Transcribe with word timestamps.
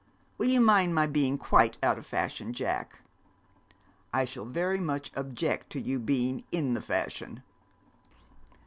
Will 0.39 0.47
you 0.47 0.61
mind 0.61 0.95
my 0.95 1.05
being 1.05 1.37
quite 1.37 1.77
out 1.83 1.99
of 1.99 2.07
fashion, 2.07 2.53
Jack?' 2.53 3.03
'I 4.11 4.25
should 4.25 4.47
very 4.47 4.79
much 4.79 5.11
object 5.15 5.69
to 5.73 5.79
your 5.79 5.99
being 5.99 6.43
in 6.51 6.73
the 6.73 6.81
fashion.' 6.81 7.43